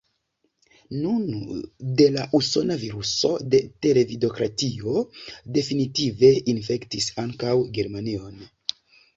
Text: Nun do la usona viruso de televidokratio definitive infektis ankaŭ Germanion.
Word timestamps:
Nun 1.01 1.25
do 1.99 2.07
la 2.15 2.23
usona 2.39 2.77
viruso 2.85 3.31
de 3.55 3.61
televidokratio 3.87 5.05
definitive 5.59 6.33
infektis 6.55 7.13
ankaŭ 7.27 7.57
Germanion. 7.81 8.43